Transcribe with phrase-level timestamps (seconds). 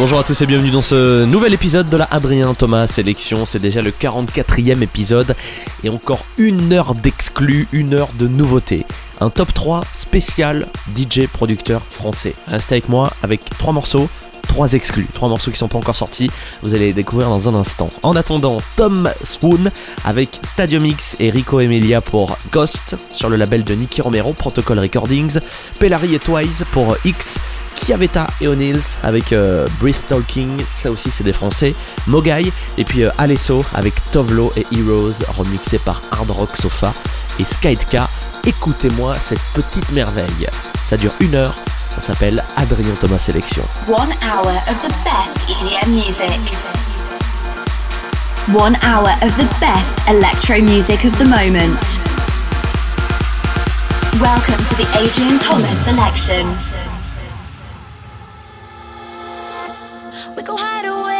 [0.00, 3.44] Bonjour à tous et bienvenue dans ce nouvel épisode de la Adrien Thomas Sélection.
[3.44, 5.36] C'est déjà le 44e épisode
[5.84, 8.86] et encore une heure d'exclus, une heure de nouveautés.
[9.20, 12.34] Un top 3 spécial DJ producteur français.
[12.46, 14.08] Restez avec moi avec trois morceaux
[14.50, 16.28] trois exclus, trois morceaux qui sont pas encore sortis.
[16.62, 17.88] Vous allez les découvrir dans un instant.
[18.02, 19.70] En attendant, Tom Swoon
[20.04, 24.80] avec Stadium X et Rico Emilia pour Ghost sur le label de Nicky Romero, Protocol
[24.80, 25.38] Recordings.
[25.78, 27.38] Pellary et Twice pour X.
[27.76, 31.72] Chiavetta et O'Neills avec euh, Breath Talking, ça aussi c'est des français.
[32.08, 36.92] Mogai et puis euh, Alesso avec Tovlo et Heroes remixé par Hard Rock Sofa
[37.38, 38.10] et Skytka.
[38.44, 40.48] Écoutez-moi cette petite merveille.
[40.82, 41.54] Ça dure une heure
[41.94, 43.62] ça s'appelle Adrien Thomas Sélection.
[43.88, 46.40] One hour of the best EDM music.
[48.54, 52.00] One hour of the best electro music of the moment.
[54.20, 56.46] Welcome to the Adrian Thomas Selection.
[60.36, 61.10] We go hide away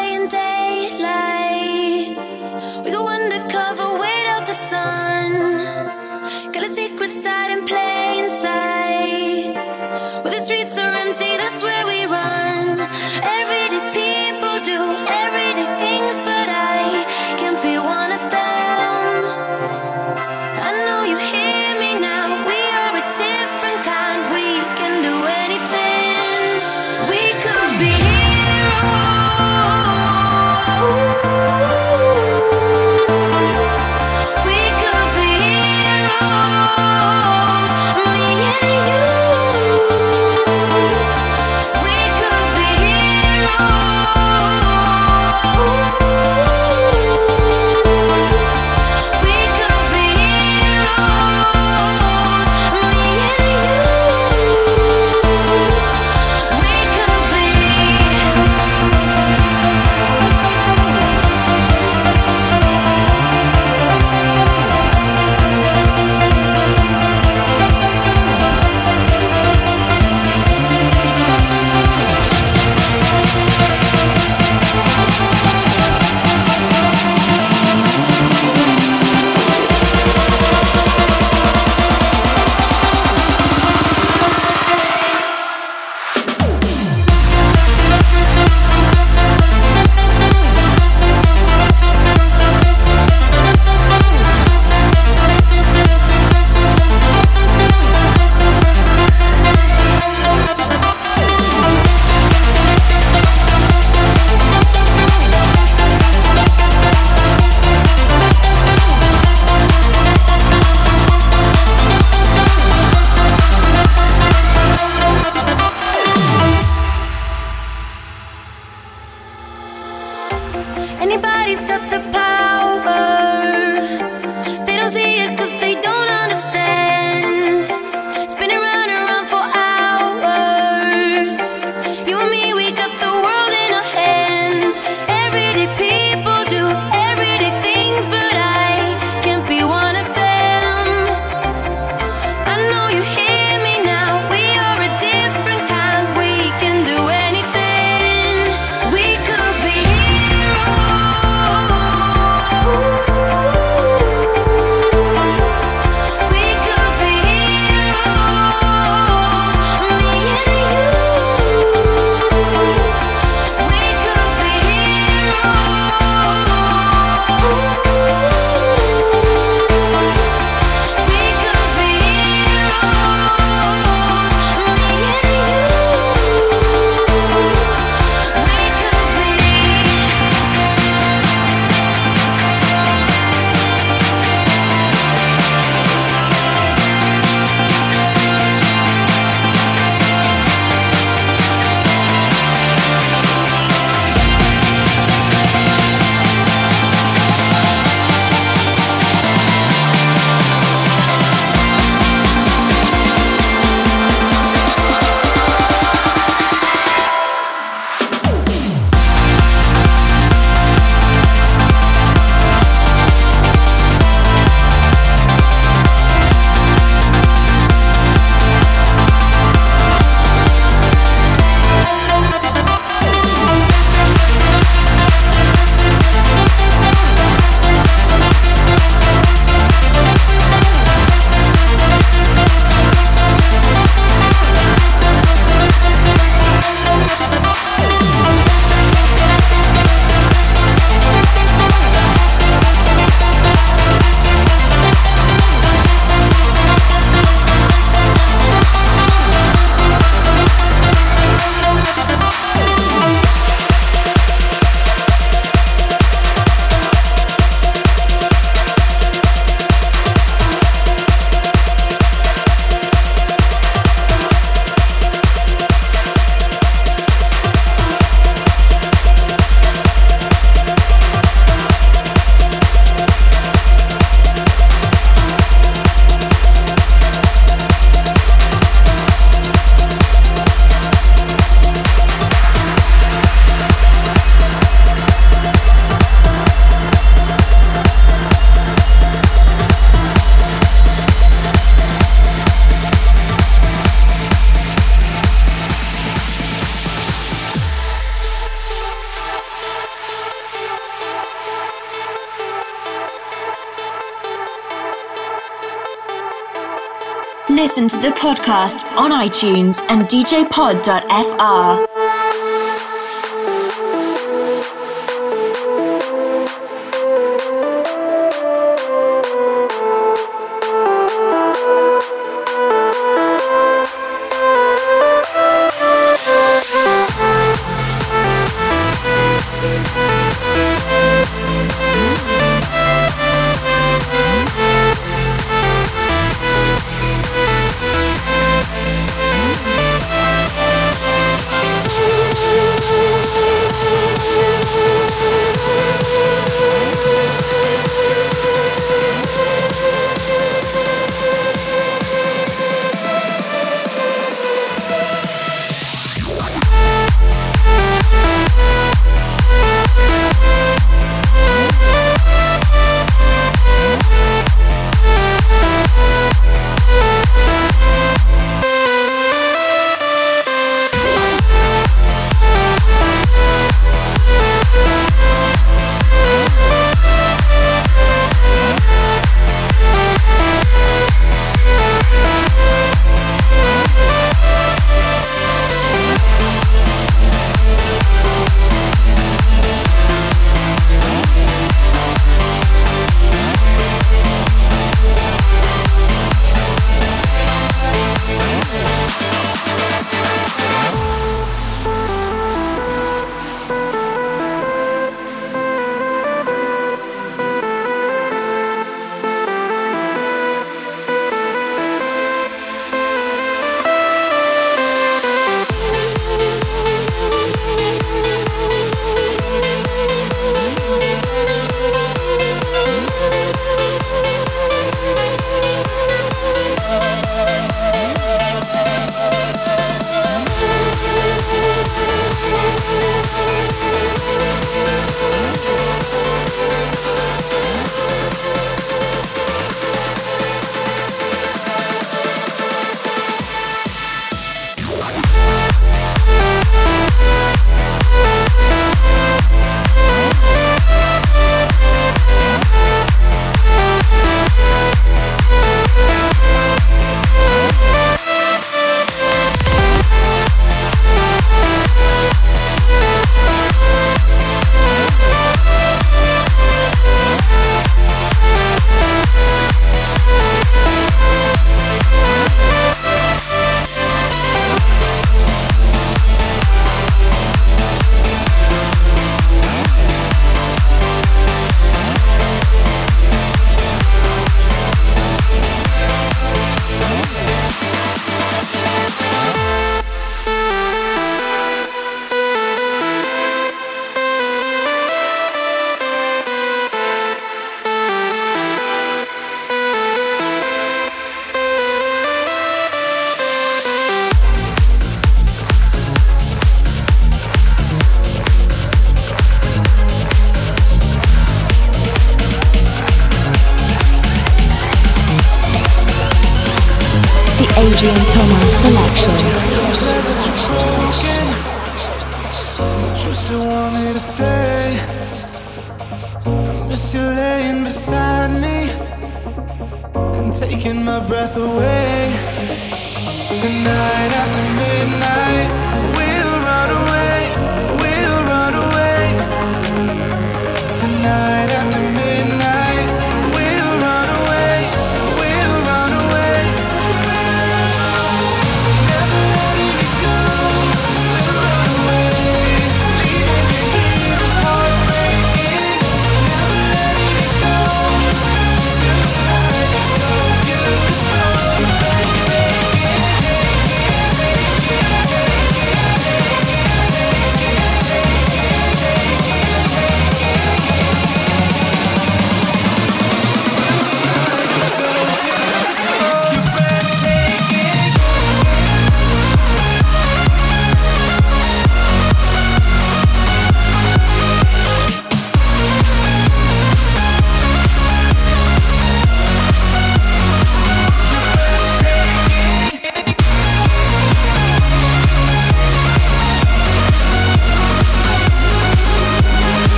[308.20, 311.89] podcast on iTunes and djpod.fr.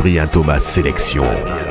[0.00, 1.69] Adrien Thomas Sélection.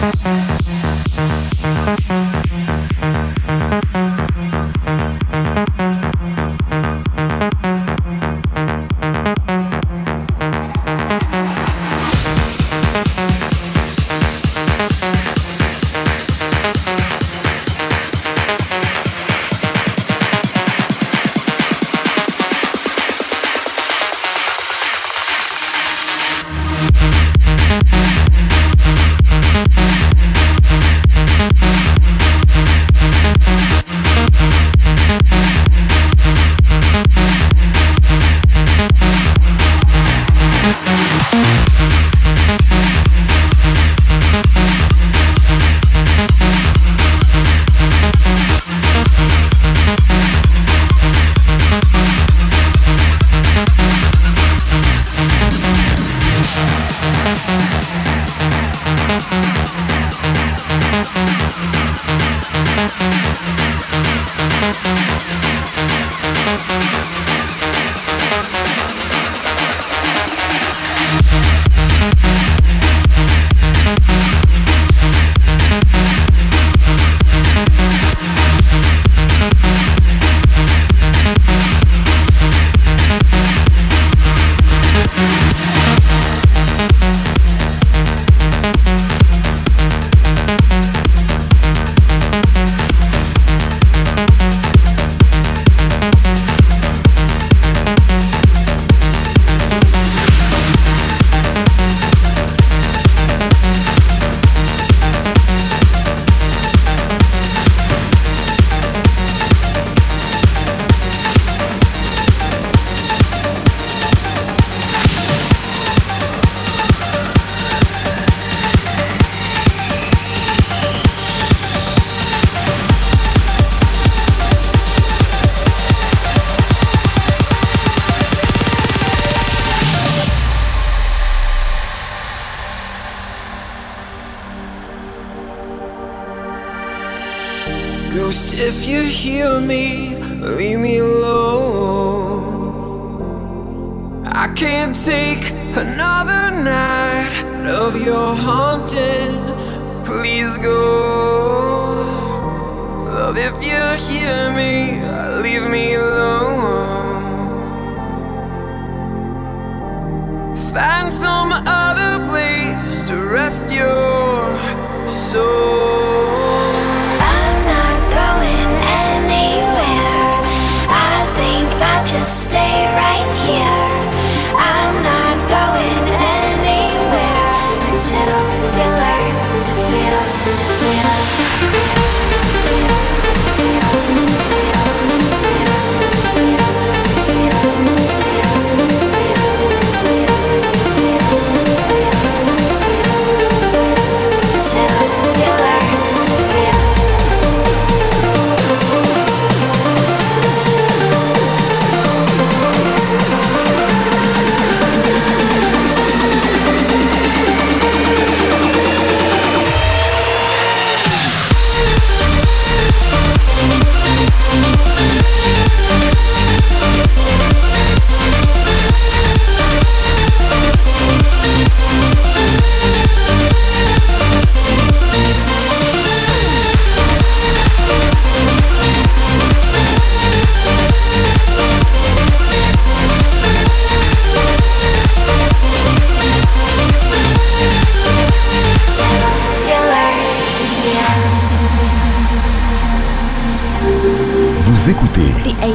[0.00, 0.29] Bye.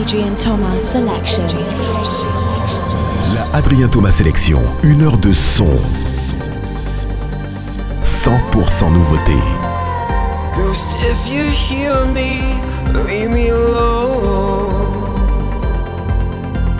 [0.07, 1.47] Adrian Thomas Selection.
[3.33, 4.61] la Adrien Thomas Sélection.
[4.83, 5.65] Une heure de son.
[8.03, 9.33] 100% nouveauté.
[10.53, 12.39] Ghost, if you hear me,
[13.07, 14.93] leave me alone.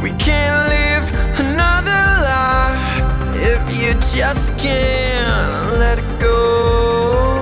[0.03, 1.09] We can't live
[1.39, 3.01] another life
[3.33, 7.41] if you just can't let it go.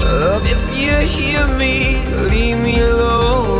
[0.00, 3.51] Love, if you hear me, leave me alone.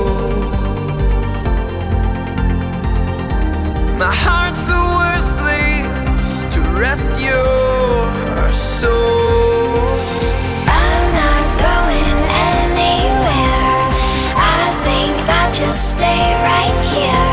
[15.72, 17.31] Stay right here.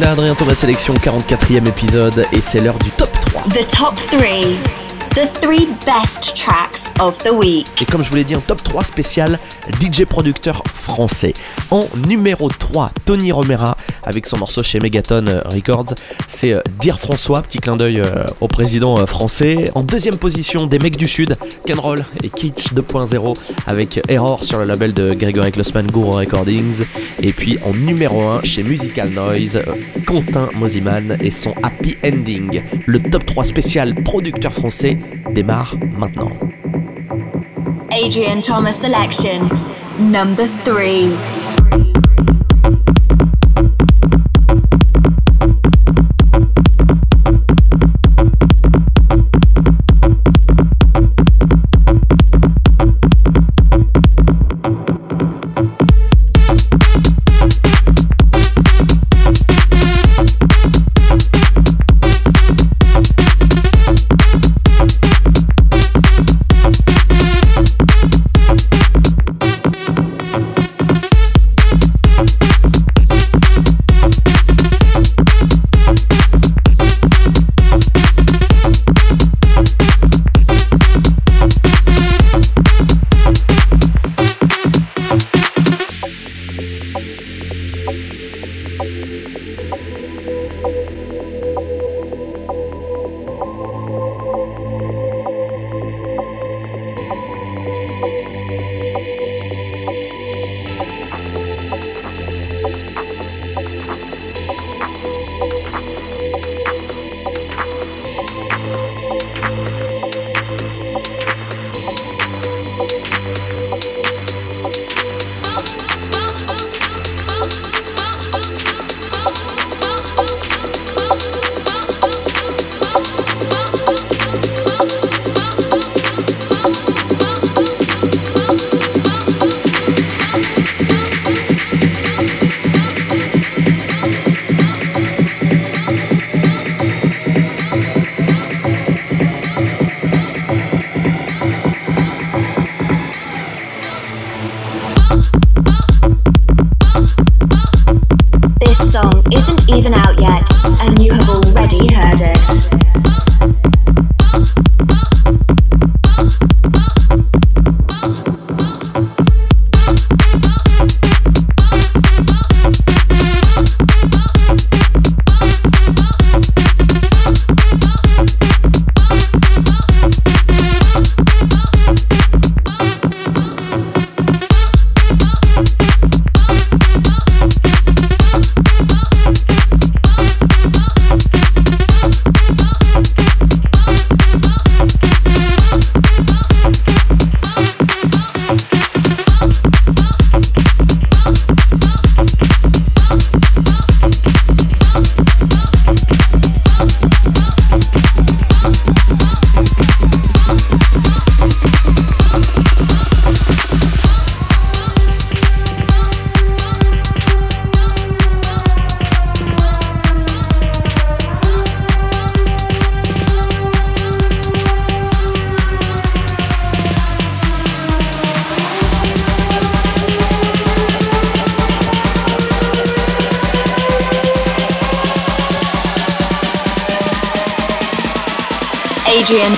[0.00, 3.42] Écoutez la Adrien Thomas Sélection 44e épisode et c'est l'heure du top 3.
[3.52, 4.56] The top three.
[5.10, 7.66] The three best tracks of the week.
[7.82, 9.38] Et comme je vous l'ai dit, un top 3 spécial
[9.80, 10.62] DJ producteur
[11.70, 15.94] En numéro 3, Tony Romera avec son morceau chez Megaton euh, Records.
[16.26, 19.70] C'est euh, Dire François, petit clin d'œil euh, au président français.
[19.74, 24.64] En deuxième position, des mecs du Sud, Kenroll et Kitsch 2.0 avec Error sur le
[24.64, 26.84] label de Gregory Klossman Guru Recordings.
[27.22, 29.62] Et puis en numéro 1, chez Musical Noise,
[30.06, 32.62] Quentin Mosiman et son Happy Ending.
[32.86, 34.98] Le top 3 spécial producteur français
[35.34, 36.32] démarre maintenant.
[37.92, 39.50] Adrian Thomas selection.
[39.98, 41.16] Number three.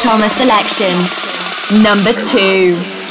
[0.03, 0.93] Thomas selection.
[1.81, 3.02] Number two.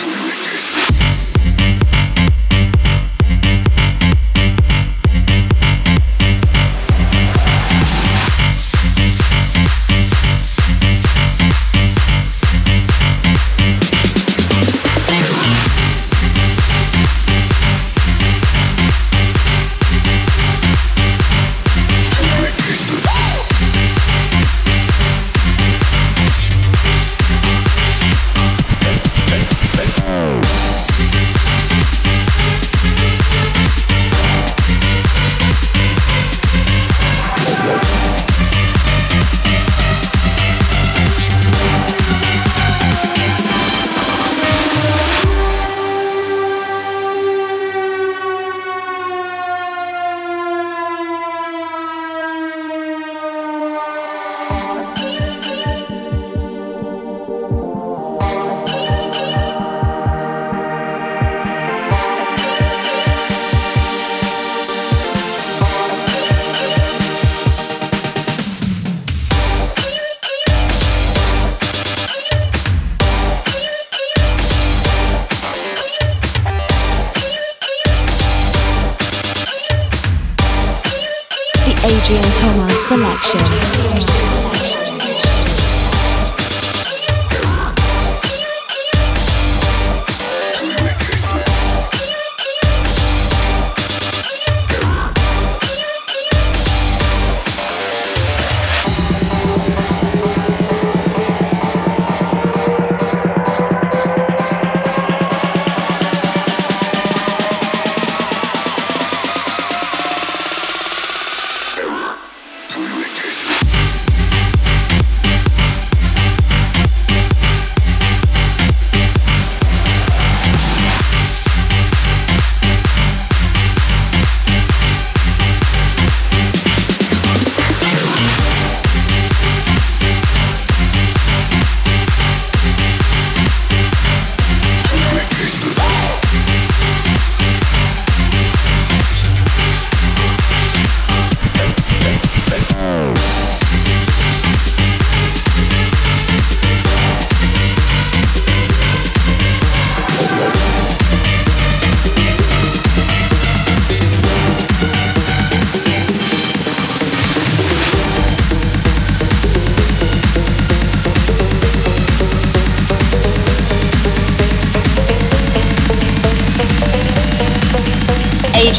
[82.41, 84.10] Thomas selection.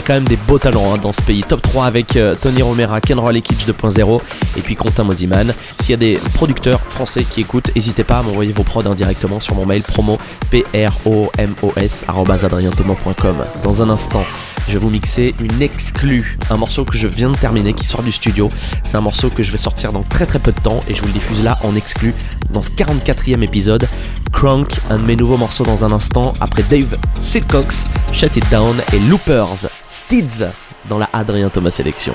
[0.00, 1.42] A quand même des beaux talents hein, dans ce pays.
[1.42, 4.20] Top 3 avec euh, Tony Romera, Ken et Kitsch 2.0
[4.56, 5.52] et puis Quentin Mosiman.
[5.80, 9.40] S'il y a des producteurs français qui écoutent, n'hésitez pas à m'envoyer vos prods indirectement
[9.40, 10.18] sur mon mail promo
[10.50, 13.36] promos@adrienthomas.com.
[13.62, 14.24] Dans un instant,
[14.66, 18.02] je vais vous mixer une exclue, un morceau que je viens de terminer qui sort
[18.02, 18.50] du studio.
[18.84, 21.00] C'est un morceau que je vais sortir dans très très peu de temps et je
[21.00, 22.14] vous le diffuse là en exclu
[22.52, 23.88] dans ce 44e épisode.
[24.40, 28.74] Crunk, un de mes nouveaux morceaux dans un instant, après Dave Silcox, Shut It Down
[28.94, 30.46] et Loopers, Steeds
[30.88, 32.14] dans la Adrien Thomas Sélection.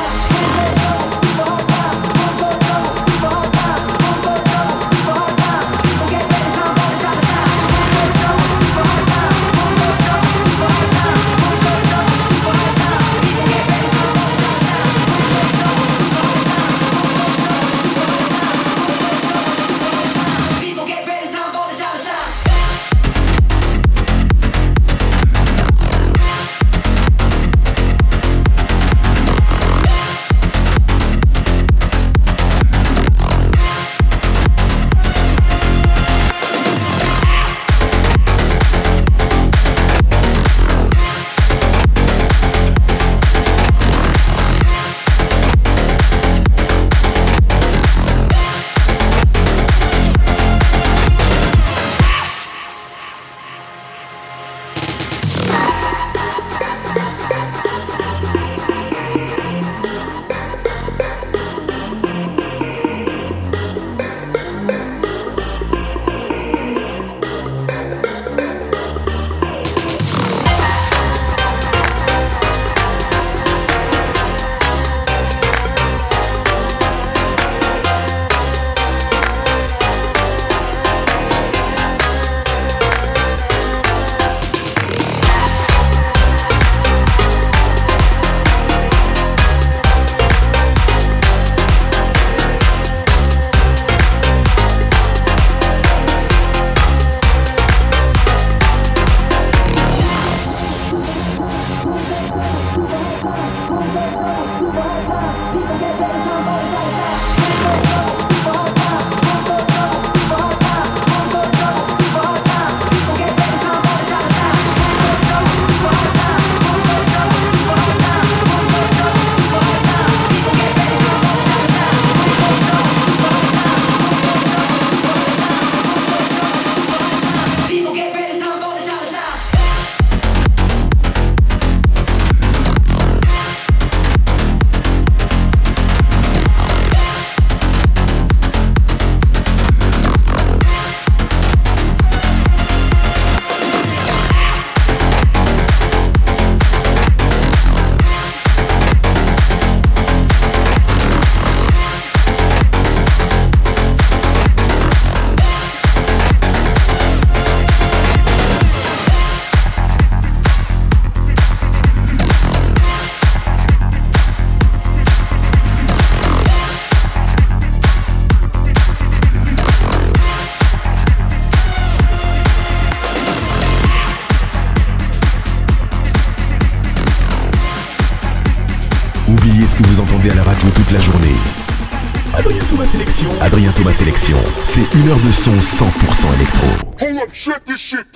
[185.19, 186.67] de son 100% électro.
[187.01, 188.10] Hold up, this shit.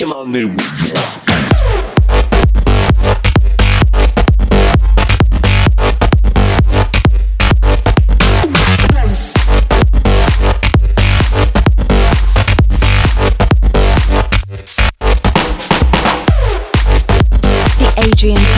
[0.00, 0.48] Come my new.
[18.02, 18.49] Adrian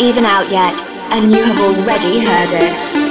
[0.00, 3.05] even out yet, and you have already heard it.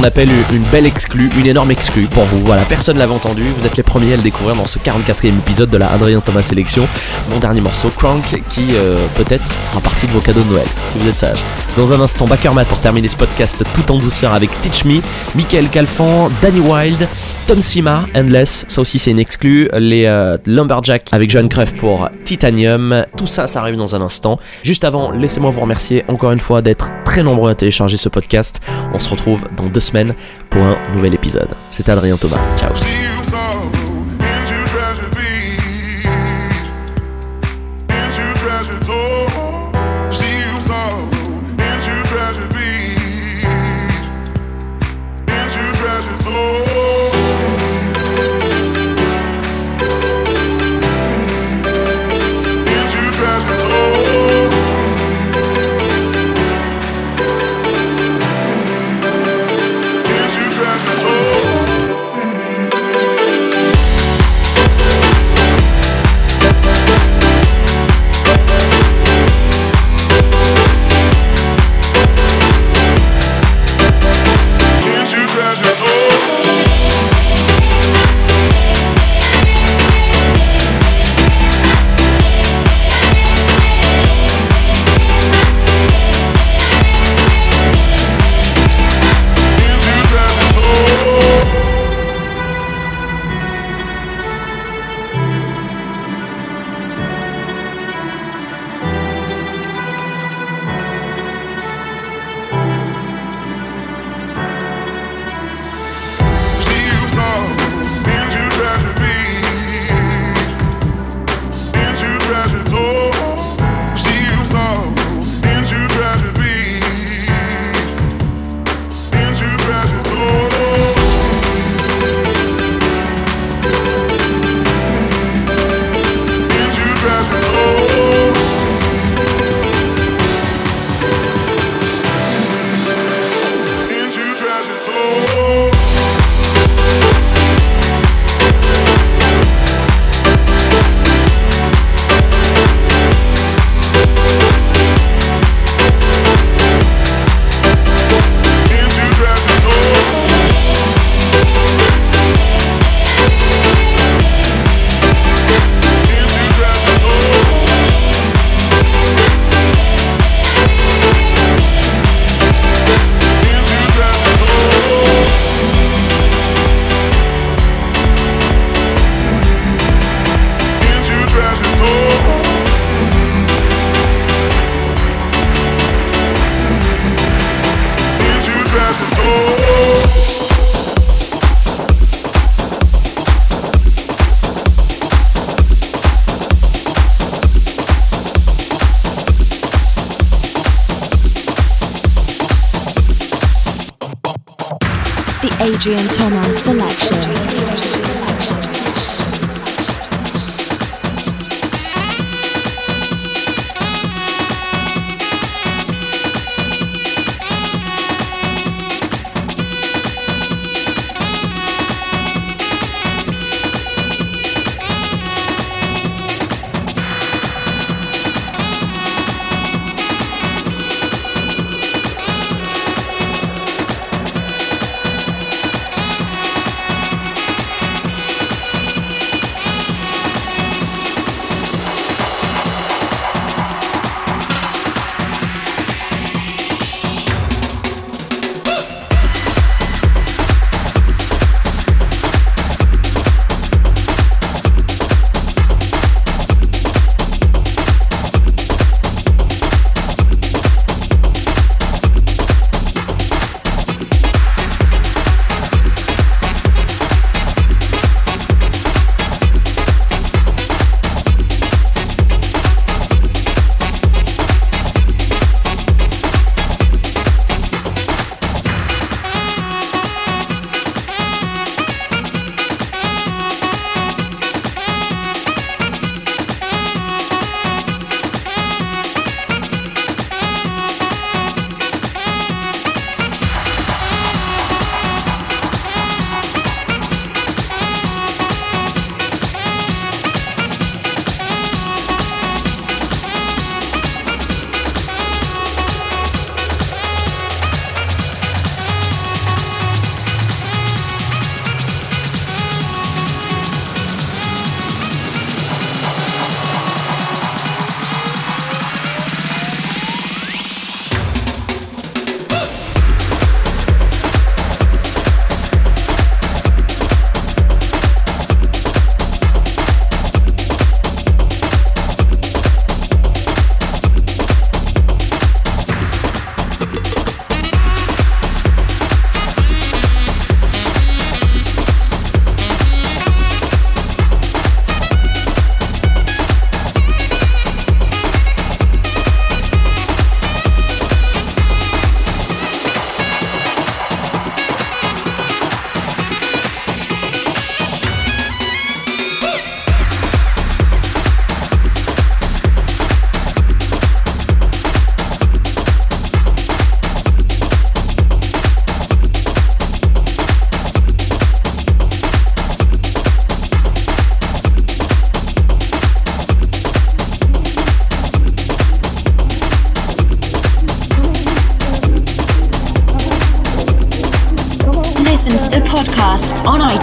[0.00, 2.38] Qu'on appelle une belle exclue, une énorme exclue pour vous.
[2.38, 5.68] Voilà, personne l'avait entendu, vous êtes les premiers à le découvrir dans ce 44e épisode
[5.68, 6.88] de la Adrien Thomas Sélection.
[7.30, 10.98] Mon dernier morceau, Crank, qui euh, peut-être fera partie de vos cadeaux de Noël, si
[10.98, 11.36] vous êtes sage.
[11.76, 15.00] Dans un instant, Backermat pour terminer ce podcast tout en douceur avec Teach Me,
[15.34, 17.06] Michael Calfan, Danny Wild,
[17.46, 22.08] Tom Sima, Endless, ça aussi c'est une exclue, les euh, Lumberjack avec Johan Cruyff pour
[22.24, 24.38] Titanium, tout ça, ça arrive dans un instant.
[24.62, 28.60] Juste avant, laissez-moi vous remercier encore une fois d'être très nombreux à télécharger ce podcast.
[28.94, 30.14] On se retrouve dans deux semaines
[30.48, 31.48] pour un nouvel épisode.
[31.68, 32.38] C'était Adrien Thomas.
[32.56, 32.70] Ciao.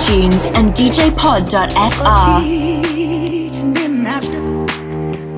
[0.08, 1.68] iTunes and djpod.fr.
[3.90, 4.40] Master,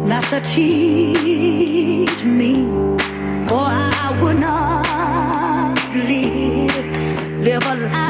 [0.05, 2.65] Master, teach me,
[3.51, 6.85] or I would not live,
[7.43, 8.08] live a liar.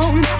[0.00, 0.39] alone